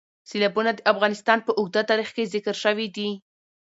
سیلابونه 0.29 0.71
د 0.73 0.79
افغانستان 0.91 1.39
په 1.43 1.51
اوږده 1.59 1.81
تاریخ 1.89 2.09
کې 2.15 2.29
ذکر 2.33 2.55
شوي 2.63 2.87
دي. 2.95 3.09